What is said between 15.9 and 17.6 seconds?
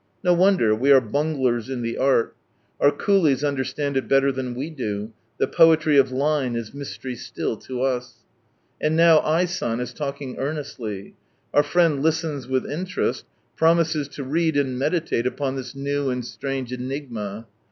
and strange enigma.